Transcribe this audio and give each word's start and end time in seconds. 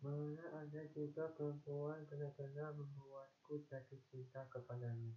Mana 0.00 0.48
ada 0.56 0.80
juga 0.96 1.28
perempuan 1.36 2.08
benar-benar 2.08 2.72
membuatku 2.72 3.60
jatuh 3.68 4.00
cinta 4.08 4.48
kepadanya. 4.48 5.12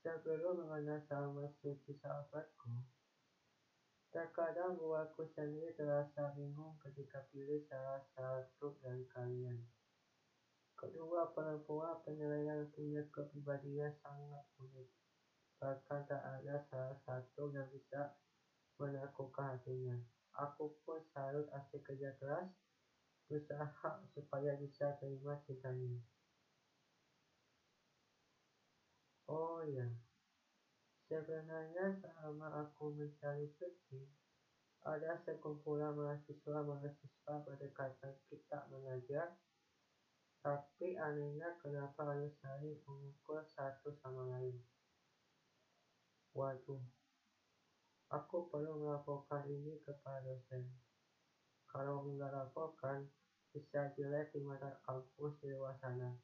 Sebelum 0.00 0.64
mengenal 0.64 1.04
sama 1.04 1.44
suci 1.60 1.92
sahabatku, 2.00 2.80
terkadang 4.08 4.80
buatku 4.80 5.28
sendiri 5.36 5.76
terasa 5.76 6.32
bingung 6.32 6.80
ketika 6.80 7.20
pilih 7.28 7.60
salah 7.68 8.00
satu 8.16 8.80
dari 8.80 9.04
kalian. 9.12 9.68
Kedua 10.80 11.28
perempuan 11.36 12.00
yang 12.40 12.64
punya 12.72 13.04
kepribadian 13.12 13.92
sangat 14.00 14.48
unik. 14.56 14.88
Bahkan 15.60 16.00
tak 16.08 16.24
ada 16.24 16.56
salah 16.72 16.96
satu 17.04 17.52
yang 17.52 17.68
bisa 17.68 18.16
menaklukkan 18.80 19.60
hatinya. 19.60 20.00
Aku 20.40 20.72
pun 20.88 21.04
selalu 21.12 21.44
asyik 21.52 21.84
kerja 21.84 22.16
keras, 22.16 22.48
berusaha 23.30 24.02
supaya 24.10 24.58
bisa 24.58 24.98
terima 24.98 25.38
cintanya. 25.46 26.02
Oh 29.30 29.62
ya, 29.62 29.86
sebenarnya 31.06 31.94
selama 32.02 32.66
aku 32.66 32.90
mencari 32.90 33.46
Suci, 33.54 34.02
ada 34.82 35.14
sekumpulan 35.22 35.94
mahasiswa-mahasiswa 35.94 37.34
berdekatan 37.46 38.18
kita 38.26 38.66
mengajar 38.66 39.38
tapi 40.40 40.96
anehnya 40.96 41.52
kenapa 41.60 42.16
harus 42.16 42.32
saling 42.40 42.80
mengukur 42.88 43.44
satu 43.44 43.92
sama 44.00 44.24
lain? 44.32 44.56
Waduh, 46.32 46.80
aku 48.08 48.48
perlu 48.48 48.80
melaporkan 48.80 49.44
ini 49.44 49.76
kepada 49.84 50.24
dosen. 50.24 50.64
Kalau 51.68 52.08
enggak 52.08 52.32
laporkan, 52.32 53.04
bisa 53.50 53.90
jelek 53.98 54.30
di 54.30 54.40
mata 54.46 54.78
kampus 54.86 55.42
di 55.42 55.50
luar 55.50 55.74
sana. 55.82 56.14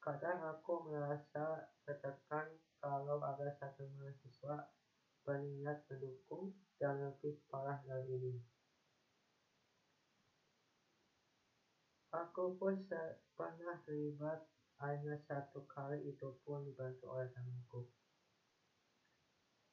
Kadang 0.00 0.38
aku 0.44 0.86
merasa 0.86 1.66
tertekan 1.82 2.46
kalau 2.78 3.18
ada 3.24 3.50
satu 3.58 3.88
mahasiswa 3.96 4.70
berniat 5.26 5.82
mendukung 5.90 6.54
dan 6.78 7.02
lebih 7.02 7.40
parah 7.50 7.82
dari 7.82 8.14
ini. 8.14 8.38
Aku 12.14 12.54
pun 12.54 12.86
pernah 13.34 13.76
terlibat 13.82 14.46
hanya 14.80 15.16
satu 15.26 15.64
kali 15.66 16.04
itu 16.06 16.36
pun 16.44 16.64
dibantu 16.64 17.12
oleh 17.12 17.28
temanku. 17.32 17.88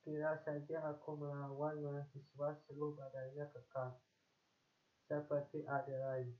Kira 0.03 0.35
saja 0.43 0.91
aku 0.91 1.15
melawan 1.15 1.79
mahasiswa 1.79 2.49
seluruh 2.67 2.99
badannya 2.99 3.47
kekal, 3.55 3.95
seperti 5.13 5.61
Adelaide. 5.69 6.33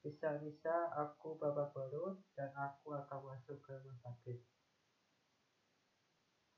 Bisa-bisa 0.00 0.88
aku 0.96 1.36
babak 1.36 1.76
belur 1.76 2.16
dan 2.32 2.48
aku 2.56 2.96
akan 2.96 3.36
masuk 3.36 3.60
ke 3.60 3.76
rumah 3.76 4.00
sakit. 4.00 4.40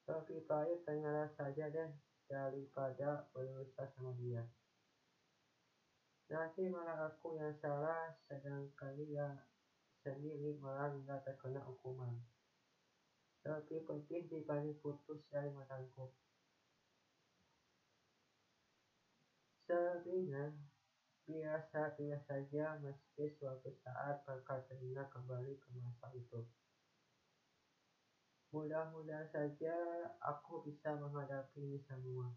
Lebih 0.06 0.46
baik 0.46 0.78
menyerah 0.86 1.26
saja 1.34 1.66
deh 1.66 1.90
daripada 2.30 3.26
berusaha 3.34 3.90
sama 3.98 4.14
dia. 4.14 4.46
Nanti 6.30 6.70
malah 6.70 7.10
aku 7.10 7.34
yang 7.34 7.50
salah, 7.58 8.14
sedangkan 8.30 8.94
dia 8.94 9.34
sendiri 10.06 10.54
malah 10.62 10.94
nggak 10.94 11.26
terkena 11.26 11.58
hukuman. 11.66 12.14
Lebih 13.42 13.82
penting 13.82 14.30
dibanding 14.30 14.78
putus 14.78 15.18
dari 15.26 15.50
mantanku. 15.50 16.06
Selebihnya, 19.70 20.50
biasa-biasa 21.30 22.26
saja 22.26 22.74
meski 22.82 23.30
suatu 23.38 23.70
saat 23.86 24.18
bakal 24.26 24.58
teringat 24.66 25.06
kembali 25.14 25.62
ke 25.62 25.70
masa 25.78 26.10
itu. 26.10 26.42
Mudah-mudahan 28.50 29.30
saja 29.30 29.78
aku 30.26 30.66
bisa 30.66 30.98
menghadapi 30.98 31.62
ini 31.62 31.78
semua 31.86 32.34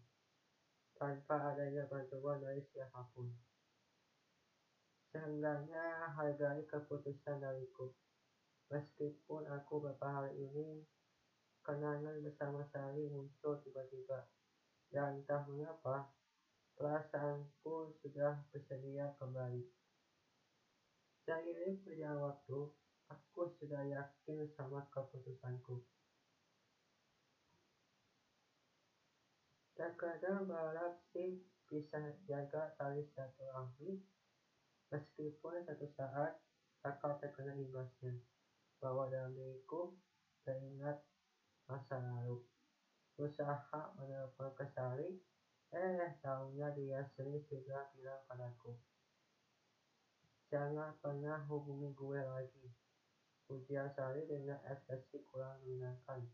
tanpa 0.94 1.50
adanya 1.50 1.90
bantuan 1.90 2.38
dari 2.38 2.62
siapa 2.70 3.02
pun. 3.10 3.26
Seenggaknya 5.10 6.14
hargai 6.14 6.62
keputusan 6.70 7.42
dariku. 7.42 7.90
Meskipun 8.70 9.50
aku 9.50 9.82
beberapa 9.82 10.22
hari 10.22 10.38
ini 10.38 10.86
kenangan 11.66 12.14
bersama 12.22 12.62
Sari 12.70 13.10
muncul 13.10 13.58
tiba-tiba. 13.66 14.22
Dan 14.86 15.18
entah 15.18 15.42
mengapa, 15.50 16.14
perasaanku 16.74 17.94
sudah 18.02 18.42
bersedia 18.50 19.14
kembali. 19.18 19.62
Seiring 21.24 21.80
berjalan 21.80 22.20
waktu, 22.30 22.58
aku 23.08 23.42
sudah 23.58 23.82
yakin 23.86 24.44
sama 24.52 24.84
keputusanku. 24.92 25.80
Terkadang 29.74 30.46
berharap 30.46 31.00
sih 31.10 31.42
bisa 31.66 32.14
jaga 32.28 32.70
tali 32.78 33.02
silaturahmi 33.10 33.98
Meskipun 34.94 35.58
satu 35.66 35.90
saat 35.98 36.38
bakal 36.78 37.18
terkena 37.18 37.50
imbasnya, 37.58 38.14
bahwa 38.78 39.10
dalam 39.10 39.34
diriku 39.34 39.90
teringat 40.46 41.02
masa 41.66 41.98
lalu. 41.98 42.38
Usaha 43.18 43.90
menelpon 43.98 44.54
ke 44.54 44.70
Sari, 44.70 45.10
eh 45.74 46.14
tahunya 46.22 46.70
dia 46.78 47.02
sering 47.18 47.42
sudah 47.50 47.90
bilang 47.98 48.22
padaku. 48.30 48.78
Jangan 50.46 50.94
pernah 51.02 51.42
hubungi 51.50 51.90
gue 51.98 52.20
lagi. 52.22 52.70
Ujian 53.50 53.90
Sari 53.90 54.22
dengan 54.24 54.62
ekspresi 54.62 55.26
kurang 55.26 55.58
menyenangkan. 55.66 56.30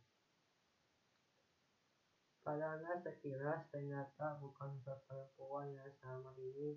Padahal 2.44 3.00
sekilas 3.00 3.64
ternyata 3.72 4.36
bukan 4.40 4.76
perempuan 4.84 5.72
yang 5.72 5.88
selama 6.00 6.36
ini 6.36 6.76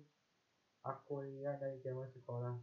aku 0.84 1.24
lihat 1.24 1.60
dari 1.60 1.76
zaman 1.84 2.08
sekolah. 2.08 2.56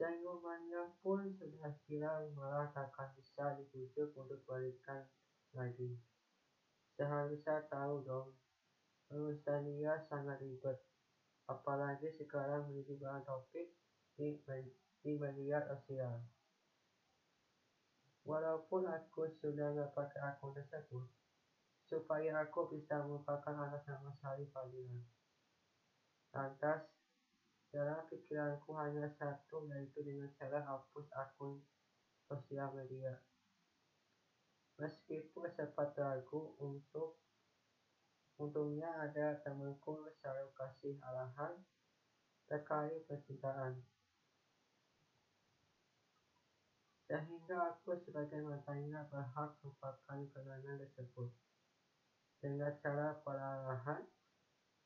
Senyumannya 0.00 0.96
pun 1.00 1.28
sudah 1.36 1.72
hilang 1.86 2.32
malah 2.32 2.72
takkan 2.72 3.12
bisa 3.16 3.52
dibujuk 3.56 4.16
untuk 4.16 4.40
balikan 4.48 5.06
lagi. 5.54 5.96
Seharusnya 6.94 7.58
tahu 7.66 8.06
dong, 8.06 8.28
dia 9.66 9.98
sangat 10.06 10.38
ribet. 10.38 10.78
Apalagi 11.50 12.08
sekarang 12.14 12.70
menjadi 12.70 12.94
bahan 13.02 13.22
topik 13.26 13.68
di, 14.16 14.38
di 15.02 15.12
media 15.18 15.60
sosial. 15.66 16.22
Walaupun 18.24 18.88
aku 18.88 19.28
sudah 19.42 19.76
nggak 19.76 19.92
pakai 19.92 20.20
akun 20.32 20.56
tersebut, 20.56 21.04
supaya 21.84 22.40
aku 22.40 22.72
bisa 22.72 23.04
melupakan 23.04 23.52
atas 23.68 23.84
nama 23.84 24.08
Sari 24.16 24.48
Fadila. 24.48 25.04
Lantas, 26.32 26.88
dalam 27.68 28.00
pikiranku 28.08 28.72
hanya 28.80 29.10
satu 29.20 29.68
yaitu 29.68 30.00
dengan 30.00 30.30
cara 30.40 30.64
hapus 30.64 31.10
akun 31.12 31.60
sosial 32.24 32.72
media. 32.72 33.12
Meskipun 34.78 35.46
sempat 35.54 35.94
ragu 35.94 36.54
untuk 36.58 37.14
Untungnya 38.34 38.90
ada 39.06 39.38
temanku 39.46 40.10
selalu 40.18 40.50
kasih 40.58 40.98
arahan 41.06 41.54
terkait 42.50 43.06
percintaan. 43.06 43.78
Sehingga 47.06 47.70
aku 47.70 47.94
sebagai 48.02 48.42
mantannya 48.42 49.06
berhak 49.06 49.54
melupakan 49.62 50.18
kenangan 50.34 50.82
tersebut. 50.82 51.30
Dengan 52.42 52.74
cara 52.82 53.14
perlahan, 53.22 54.02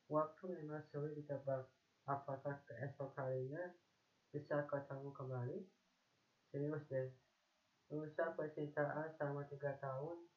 waktu 0.05 0.43
memang 0.61 0.85
sulit 0.93 1.17
ditebak. 1.17 1.65
Apakah 2.05 2.53
keesok 2.69 3.09
harinya 3.17 3.65
bisa 4.29 4.61
ketemu 4.69 5.09
kembali? 5.09 5.57
Serius 6.53 6.85
deh, 6.85 7.09
usaha 7.89 8.37
percintaan 8.37 9.09
selama 9.17 9.41
tiga 9.49 9.73
tahun 9.81 10.29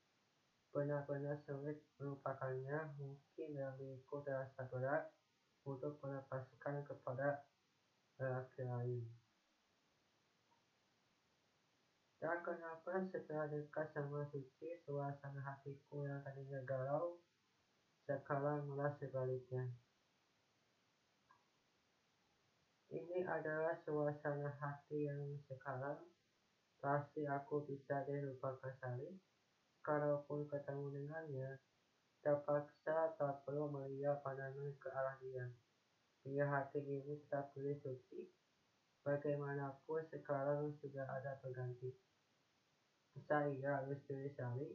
benar-benar 0.72 1.36
sulit 1.44 1.84
melupakannya. 2.00 2.96
Mungkin 2.96 3.48
diriku 3.76 4.24
terasa 4.24 4.64
berat 4.72 5.12
untuk 5.68 6.00
melepaskan 6.00 6.80
kepada 6.80 7.44
lelaki 8.16 8.64
lain. 8.64 9.04
Tak 12.22 12.38
kenapa 12.46 13.02
setelah 13.10 13.50
dekat 13.50 13.90
sama 13.90 14.22
Suci, 14.30 14.78
suasana 14.86 15.42
hatiku 15.42 16.06
yang 16.06 16.22
tadinya 16.22 16.62
galau, 16.62 17.18
sekarang 18.06 18.62
malah 18.70 18.94
sebaliknya. 18.94 19.66
Ini 22.94 23.26
adalah 23.26 23.74
suasana 23.82 24.54
hati 24.54 25.10
yang 25.10 25.34
sekarang 25.50 25.98
pasti 26.82 27.22
aku 27.22 27.62
bisa 27.62 28.02
deh 28.02 28.26
lupakan 28.26 28.74
Sari. 28.82 29.14
Kalaupun 29.82 30.50
ketemu 30.50 30.86
dengannya, 30.94 31.50
Terpaksa 32.22 33.18
tak 33.18 33.42
perlu 33.42 33.66
melihat 33.66 34.22
pandangan 34.22 34.70
ke 34.78 34.86
arah 34.94 35.18
dia. 35.18 35.42
Biar 36.22 36.46
hati 36.46 36.78
ini 36.78 37.18
tetap 37.18 37.50
pilih 37.50 37.74
suci. 37.82 38.30
Bagaimanapun 39.02 40.06
sekarang 40.06 40.70
sudah 40.78 41.02
ada 41.02 41.42
pengganti. 41.42 41.90
Saya 43.26 43.82
harus 43.82 43.98
pilih 44.06 44.30
Sari 44.38 44.70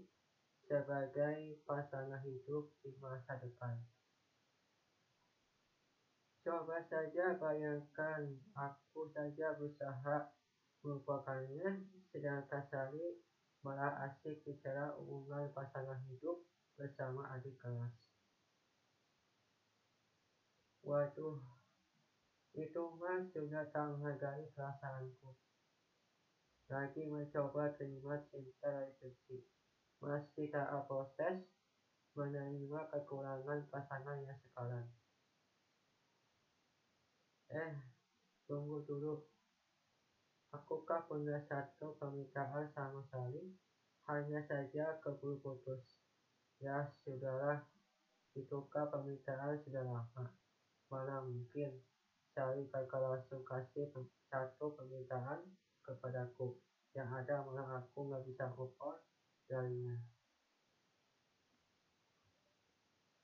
sebagai 0.68 1.63
pasangan 1.63 2.19
hidup 2.27 2.68
di 2.83 2.92
masa 3.00 3.39
depan. 3.39 3.80
Coba 6.44 6.83
saja 6.92 7.39
bayangkan, 7.39 8.27
aku 8.59 9.07
saja 9.15 9.56
berusaha 9.56 10.36
melupakannya, 10.82 11.86
sedangkan 12.12 12.64
Sari 12.70 13.18
malah 13.66 14.06
asik 14.08 14.46
bicara 14.46 14.94
hubungan 14.96 15.50
pasangan 15.52 16.00
hidup 16.08 16.46
bersama 16.78 17.26
adik 17.34 17.58
kelas. 17.58 17.94
Waduh, 20.86 21.42
itu 22.56 22.84
mah 22.96 23.20
sudah 23.36 23.68
tak 23.76 23.86
menghargai 23.92 24.48
perasaanku. 24.56 25.36
Lagi 26.68 27.04
mencoba 27.08 27.76
terima 27.76 28.16
cinta 28.32 28.72
dari 28.72 28.92
suci. 29.00 29.38
Meski 30.00 30.48
tak 30.54 30.88
proses, 30.88 31.44
menerima 32.16 32.82
kekurangan 32.94 33.68
pasangan 33.70 34.20
yang 34.26 34.38
sekarang. 34.42 34.88
Eh, 37.54 37.74
tunggu 38.50 38.84
dulu. 38.84 39.37
Akukah 40.56 41.04
punya 41.08 41.40
satu 41.48 41.96
permintaan 42.00 42.72
sama 42.72 43.04
sekali? 43.08 43.52
Hanya 44.08 44.40
saja 44.48 44.96
keburu 45.04 45.36
putus. 45.44 45.84
Ya, 46.64 46.88
sudahlah. 47.04 47.64
Itukah 48.38 48.88
permintaan 48.88 49.60
sudah 49.66 49.84
lama? 49.84 50.26
Mana 50.88 51.20
mungkin 51.20 51.76
Sari 52.38 52.70
bakal 52.70 53.02
langsung 53.02 53.42
kasih 53.42 53.90
satu 54.30 54.70
permintaan 54.78 55.42
kepadaku. 55.82 56.54
Yang 56.94 57.10
ada 57.26 57.42
malah 57.42 57.82
aku 57.82 58.14
nggak 58.14 58.30
bisa 58.30 58.46
move 58.54 58.78
on 58.78 58.94
darinya. 59.50 59.98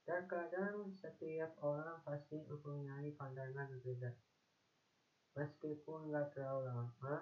Terkadang 0.02 0.90
setiap 0.98 1.54
orang 1.62 2.02
pasti 2.02 2.42
mempunyai 2.42 3.14
pandangan 3.14 3.70
berbeda. 3.78 4.10
Meskipun 5.34 6.14
nggak 6.14 6.30
terlalu 6.38 6.70
lama, 6.70 7.18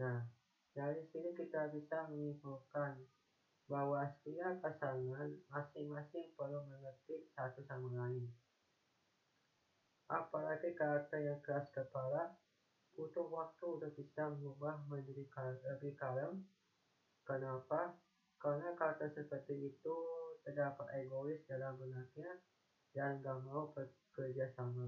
nah 0.00 0.24
dari 0.72 1.04
sini 1.12 1.36
kita 1.36 1.68
bisa 1.68 2.08
menyimpulkan 2.08 2.96
bahwa 3.68 4.06
setiap 4.08 4.56
pasangan 4.62 5.28
masing-masing 5.50 6.32
perlu 6.32 6.64
mengerti 6.64 7.20
satu 7.34 7.60
sama 7.66 7.92
lain. 7.92 8.24
Apalagi 10.06 10.70
karakter 10.72 11.18
yang 11.18 11.40
keras 11.42 11.66
kepala 11.74 12.30
butuh 12.94 13.26
waktu 13.28 13.64
untuk 13.66 13.92
bisa 13.92 14.30
mengubah 14.32 14.80
menjadi 14.86 15.26
lebih 15.76 15.92
kalem. 15.98 16.40
Kenapa? 17.26 17.92
Karena 18.38 18.70
karakter 18.72 19.10
seperti 19.10 19.66
itu 19.74 19.96
terdapat 20.46 20.86
egois 21.02 21.42
dalam 21.50 21.74
benaknya 21.74 22.38
dan 22.94 23.18
gak 23.18 23.42
mau 23.42 23.68
bekerja 23.74 24.46
sama. 24.54 24.86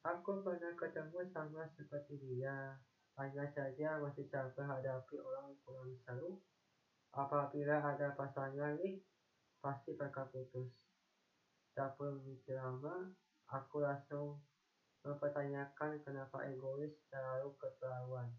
Aku 0.00 0.40
pernah 0.40 0.72
ketemu 0.80 1.28
sama 1.28 1.68
seperti 1.76 2.16
dia, 2.24 2.72
hanya 3.20 3.44
saja 3.52 4.00
masih 4.00 4.24
capek 4.32 4.64
hadapi 4.64 5.20
orang 5.20 5.52
kurang 5.60 5.92
seru. 6.08 6.40
Apabila 7.12 7.84
ada 7.84 8.08
pasangan 8.16 8.80
nih, 8.80 8.96
pasti 9.60 9.92
bakal 9.92 10.24
putus. 10.32 10.72
Tak 11.76 12.00
perlu 12.00 12.16
mikir 12.24 12.56
lama, 12.56 13.12
aku 13.52 13.84
langsung 13.84 14.40
mempertanyakan 15.04 16.00
kenapa 16.00 16.48
egois 16.48 16.96
terlalu 17.12 17.52
keterlaluan. 17.60 18.32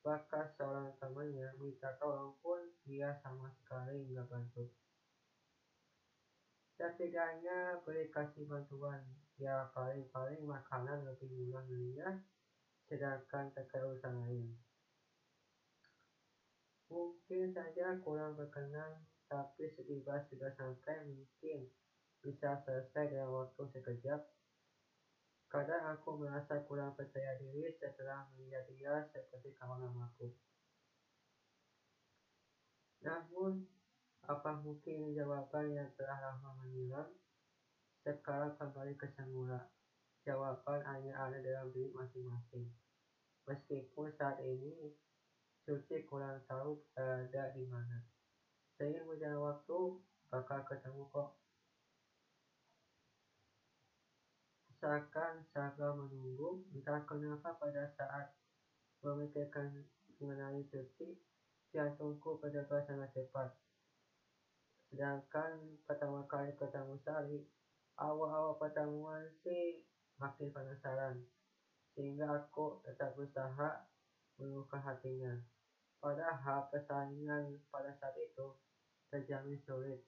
Bahkan 0.00 0.48
seorang 0.56 0.96
temannya 0.96 1.52
minta 1.60 1.92
tolong 2.00 2.32
pun 2.40 2.72
dia 2.88 3.12
sama 3.20 3.52
sekali 3.52 4.00
nggak 4.16 4.32
bantu. 4.32 4.64
Setidaknya 6.80 7.84
beri 7.84 8.08
kasih 8.08 8.48
bantuan, 8.48 9.04
ya 9.36 9.68
paling-paling 9.72 10.42
makanan 10.44 11.04
lebih 11.04 11.28
murah 11.32 11.64
darinya, 11.68 12.08
sedangkan 12.88 13.52
terkait 13.52 13.84
urusan 13.84 14.14
lain. 14.24 14.46
Mungkin 16.88 17.52
saja 17.52 17.98
kurang 18.00 18.38
berkenan, 18.38 19.04
tapi 19.26 19.68
setiba 19.74 20.22
sudah 20.30 20.50
sampai 20.54 21.02
mungkin 21.04 21.66
bisa 22.22 22.58
selesai 22.64 23.12
dalam 23.12 23.30
waktu 23.30 23.62
sekejap 23.74 24.22
Kadang 25.46 25.94
aku 25.94 26.18
merasa 26.18 26.58
kurang 26.66 26.90
percaya 26.98 27.38
diri 27.38 27.70
setelah 27.78 28.26
melihat 28.34 28.66
dia 28.66 28.98
seperti 29.14 29.54
kawan 29.54 29.78
lamaku. 29.78 30.26
Namun, 33.06 33.62
apa 34.26 34.58
mungkin 34.58 35.14
jawaban 35.14 35.70
yang 35.70 35.86
telah 35.94 36.18
lama 36.18 36.50
menghilang 36.58 37.14
sekarang 38.14 38.54
kembali 38.54 38.94
ke 38.94 39.10
semula? 39.18 39.66
Jawaban 40.22 40.82
hanya 40.86 41.14
ada 41.18 41.38
dalam 41.42 41.74
diri 41.74 41.90
masing-masing. 41.90 42.70
Meskipun 43.46 44.10
saat 44.14 44.38
ini 44.42 44.90
Suci 45.66 46.06
kurang 46.06 46.46
tahu 46.46 46.78
berada 46.94 47.50
di 47.50 47.66
mana. 47.66 47.98
Seiring 48.78 49.02
berjalan 49.02 49.42
waktu, 49.42 49.98
bakal 50.30 50.62
ketemu 50.62 51.02
kok. 51.10 51.34
Seakan 54.78 55.42
sabar 55.50 55.98
menunggu, 55.98 56.62
entah 56.70 57.02
kenapa 57.02 57.58
pada 57.58 57.90
saat 57.98 58.30
memikirkan 59.02 59.82
mengenai 60.22 60.62
Suci, 60.70 61.18
jantungku 61.74 62.38
berdebar 62.38 62.86
sangat 62.86 63.10
cepat. 63.10 63.50
Sedangkan 64.86 65.82
pertama 65.82 66.22
kali 66.30 66.54
ketemu 66.54 66.94
Sari, 67.02 67.42
awal-awal 68.00 68.56
pertemuan 68.60 69.28
sih 69.44 69.80
makin 70.20 70.52
penasaran. 70.52 71.20
Sehingga 71.96 72.28
aku 72.44 72.80
tetap 72.84 73.16
berusaha 73.16 73.82
menemukan 74.36 74.80
hatinya. 74.84 75.32
Padahal 76.00 76.68
persaingan 76.68 77.56
pada 77.72 77.92
saat 77.96 78.14
itu 78.20 78.52
terjamin 79.08 79.56
sulit. 79.64 80.00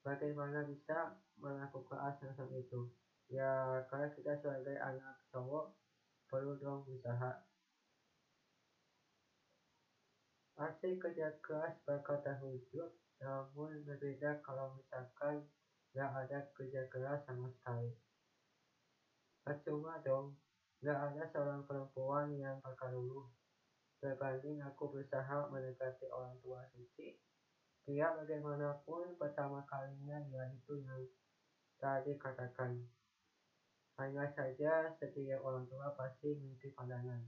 Bagaimana 0.00 0.64
bisa 0.64 1.12
melakukan 1.36 2.16
hal 2.16 2.48
itu? 2.56 2.88
ya 3.30 3.78
karena 3.86 4.10
kita 4.10 4.34
sebagai 4.42 4.74
anak 4.82 5.22
cowok 5.30 5.70
perlu 6.26 6.58
dong 6.58 6.82
usaha 6.90 7.38
Asik 10.60 11.00
kerja 11.00 11.32
keras 11.40 11.78
bakal 11.86 12.18
terwujud 12.20 12.90
namun 13.22 13.86
berbeda 13.86 14.42
kalau 14.42 14.74
misalkan 14.74 15.46
gak 15.96 16.10
ada 16.26 16.38
kerja 16.54 16.86
keras 16.86 17.20
sama 17.26 17.50
sekali 17.58 17.90
percuma 19.42 19.98
dong 20.04 20.36
gak 20.84 20.98
ada 21.12 21.22
seorang 21.34 21.62
perempuan 21.66 22.30
yang 22.38 22.56
bakal 22.62 22.94
luluh 22.94 23.26
berbanding 24.00 24.62
aku 24.64 24.88
berusaha 24.88 25.50
mendekati 25.50 26.08
orang 26.14 26.38
tua 26.40 26.64
suci 26.72 27.14
biar 27.84 28.16
bagaimanapun 28.22 29.18
pertama 29.18 29.66
kalinya 29.66 30.22
ya 30.30 30.46
itu 30.48 30.78
yang 30.80 31.02
tadi 31.76 32.14
katakan 32.16 32.80
hanya 34.00 34.24
saja 34.32 34.88
setiap 34.96 35.44
orang 35.44 35.68
tua 35.68 35.92
pasti 35.92 36.32
memiliki 36.32 36.72
pandangan. 36.72 37.20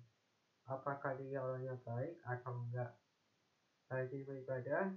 Apakah 0.65 1.13
dia 1.21 1.45
orangnya 1.45 1.77
baik 1.85 2.17
atau 2.25 2.65
enggak. 2.65 2.89
Rajin 3.93 4.25
beribadah, 4.25 4.89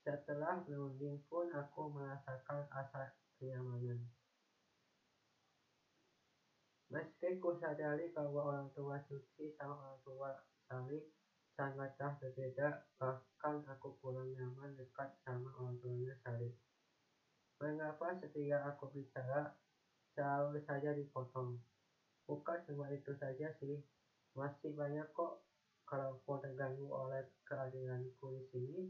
setelah 0.00 0.64
berunding 0.64 1.20
pun 1.28 1.52
aku 1.52 1.92
merasakan 1.92 2.64
asa 2.72 3.12
kenyamanan. 3.36 4.00
Meski 6.90 7.38
ku 7.38 7.54
sadari 7.60 8.10
bahwa 8.10 8.50
orang 8.50 8.68
tua 8.74 8.98
suci 9.06 9.54
sama 9.54 9.78
orang 9.78 10.00
tua 10.02 10.30
salih 10.66 11.04
sangatlah 11.54 12.18
berbeda, 12.18 12.88
bahkan 12.98 13.62
aku 13.68 13.94
kurang 14.00 14.32
nyaman 14.34 14.74
dekat 14.74 15.12
sama 15.22 15.52
orang 15.60 15.76
tuanya 15.78 16.16
salih. 16.24 16.50
Mengapa 17.60 18.16
setiap 18.16 18.74
aku 18.74 18.90
bicara 18.96 19.54
selalu 20.16 20.64
saja 20.64 20.96
dipotong. 20.96 21.60
Bukan 22.24 22.58
cuma 22.64 22.88
itu 22.88 23.12
saja 23.20 23.52
sih, 23.60 23.76
masih 24.32 24.72
banyak 24.72 25.04
kok 25.12 25.44
kalau 25.84 26.18
kau 26.24 26.40
terganggu 26.40 26.86
oleh 26.88 27.28
keadilanku 27.44 28.34
di 28.34 28.42
sini, 28.50 28.80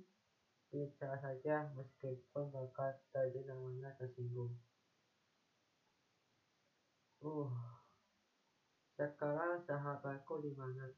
bicara 0.71 1.19
saja 1.19 1.67
meskipun 1.75 2.47
bakal 2.55 2.95
terjadi 3.11 3.51
namanya 3.51 3.91
tersinggung. 3.99 4.55
Uh, 7.21 7.53
sekarang 8.95 9.61
sahabatku 9.67 10.41
di 10.41 10.55
mana? 10.55 10.89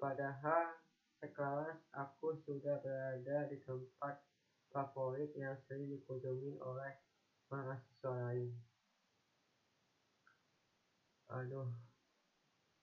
Padahal 0.00 0.80
sekarang 1.22 1.78
aku 1.94 2.34
sudah 2.42 2.82
berada 2.82 3.46
di 3.46 3.60
tempat 3.62 4.18
favorit 4.72 5.30
yang 5.38 5.54
sering 5.68 5.86
dikunjungi 5.86 6.58
oleh 6.58 6.96
mahasiswa 7.52 8.10
lain. 8.10 8.50
Aduh, 11.30 11.70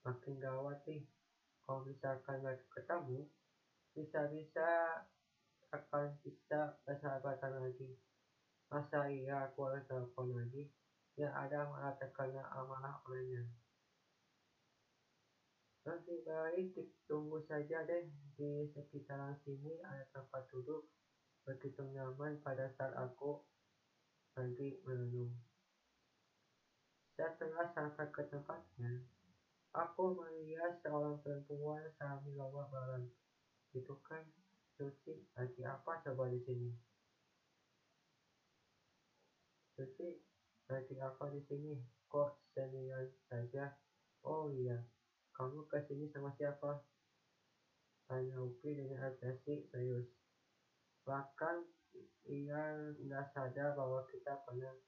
makin 0.05 0.39
gawat 0.39 0.79
nih. 0.85 1.03
Kalau 1.65 1.85
misalkan 1.85 2.41
mereka 2.41 2.65
ketemu, 2.73 3.27
bisa-bisa 3.93 4.69
akan 5.69 6.17
bisa 6.25 6.73
persahabatan 6.85 7.61
lagi. 7.61 7.89
Masa 8.69 9.09
iya 9.09 9.49
aku 9.49 9.69
telepon 9.85 10.33
lagi? 10.33 10.65
Ya 11.17 11.33
ada 11.33 11.65
malah 11.69 11.93
terkena 11.97 12.45
amarah 12.53 13.01
olehnya. 13.05 13.43
Lebih 15.85 16.21
baik 16.21 16.75
tunggu 17.09 17.41
saja 17.49 17.81
deh 17.81 18.05
di 18.37 18.69
sekitaran 18.69 19.33
sini 19.41 19.81
ada 19.81 20.05
tempat 20.13 20.45
duduk 20.53 20.85
begitu 21.49 21.81
nyaman 21.81 22.37
pada 22.45 22.69
saat 22.77 22.93
aku 22.93 23.41
lagi 24.37 24.77
merenung. 24.85 25.33
Setelah 27.17 27.67
sampai 27.73 28.05
ke 28.13 28.23
tempatnya, 28.29 29.01
aku 29.75 30.13
melihat 30.13 30.77
seorang 30.79 31.19
perempuan 31.19 31.83
sambil 31.97 32.31
bawa 32.37 32.63
barang. 32.69 33.05
Itu 33.75 33.97
kan 34.05 34.23
Suci 34.79 35.11
lagi 35.35 35.59
apa 35.67 35.99
coba 36.07 36.31
di 36.31 36.39
sini? 36.39 36.71
Suci 39.75 40.07
lagi 40.71 40.95
apa 41.03 41.27
di 41.35 41.43
sini? 41.51 41.75
Kok 42.07 42.55
sendirian 42.55 43.11
saja? 43.27 43.75
Oh 44.23 44.47
iya, 44.47 44.79
kamu 45.35 45.67
ke 45.67 45.83
sini 45.83 46.07
sama 46.15 46.31
siapa? 46.39 46.79
Tanya 48.07 48.39
Upi 48.39 48.71
dengan 48.71 49.11
ekspresi 49.11 49.67
serius. 49.67 50.07
Bahkan 51.03 51.59
ia 52.31 52.79
nggak 53.03 53.35
sadar 53.35 53.75
bahwa 53.75 54.07
kita 54.07 54.39
pernah 54.47 54.79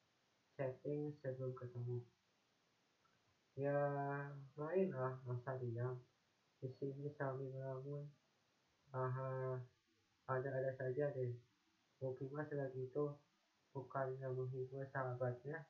chatting 0.55 1.11
sebelum 1.19 1.51
ketemu. 1.51 1.99
Ya, 3.59 3.75
mainlah 4.55 5.19
masa 5.27 5.59
diam. 5.59 5.99
Di 6.63 6.71
sini 6.79 7.11
sambil 7.19 7.51
melamun. 7.51 8.07
Aha, 8.95 9.59
ada-ada 10.29 10.71
saja 10.77 11.09
deh. 11.15 11.33
Upi 12.01 12.25
mas 12.33 12.49
lagi 12.53 12.89
itu 12.89 13.05
bukannya 13.73 14.27
menghibur 14.33 14.85
sahabatnya. 14.89 15.65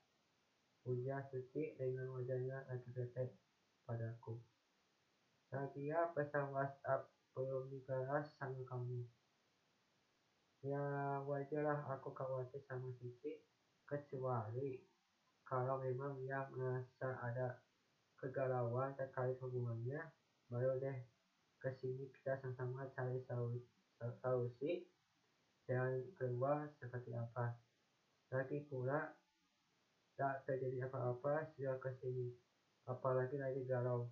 Ujar 0.87 1.21
Suci 1.29 1.77
dengan 1.77 2.09
wajahnya 2.09 2.65
lagi 2.65 2.89
bete 2.89 3.37
padaku. 3.85 4.39
Nadia 5.51 6.09
pesan 6.15 6.49
WhatsApp 6.55 7.11
belum 7.35 7.69
dibalas 7.69 8.31
sama 8.39 8.63
kamu. 8.65 9.05
Ya 10.65 10.81
wajarlah 11.25 11.85
aku 11.91 12.15
khawatir 12.15 12.63
sama 12.65 12.89
Suci, 12.97 13.37
kecuali 13.85 14.79
kalau 15.43 15.83
memang 15.83 16.15
dia 16.21 16.47
merasa 16.53 17.17
ada 17.19 17.59
kegalauan 18.15 18.95
terkait 18.95 19.35
hubungannya, 19.41 19.99
baru 20.47 20.77
deh 20.79 20.97
ke 21.59 21.69
sini 21.75 22.07
kita 22.13 22.39
sama-sama 22.39 22.87
cari 22.93 23.19
solusi 23.25 23.80
dan 25.71 26.03
keluar 26.17 26.67
seperti 26.81 27.13
apa. 27.13 27.55
Lagi 28.33 28.65
pula 28.65 29.13
tak 30.17 30.43
terjadi 30.49 30.89
apa-apa 30.89 31.53
sudah 31.55 31.77
ke 31.79 31.91
sini, 32.01 32.33
apalagi 32.89 33.37
lagi 33.37 33.61
galau, 33.63 34.09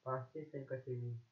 pasti 0.00 0.46
sering 0.48 0.64
ke 0.64 0.78
sini. 0.86 1.31